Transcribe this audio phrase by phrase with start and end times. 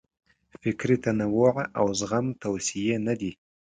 [0.61, 3.31] فکري تنوع او زغم توصیې نه دي.